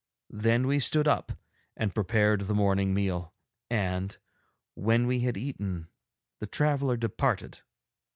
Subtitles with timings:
[0.31, 1.33] Then we stood up
[1.77, 3.35] and prepared the morning meal,
[3.69, 4.17] and,
[4.73, 5.89] when we had eaten,
[6.39, 7.59] the traveller departed.